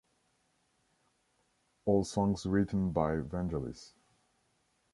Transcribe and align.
All 1.85 2.03
songs 2.05 2.47
written 2.47 2.89
by 2.91 3.17
Vangelis. 3.17 3.91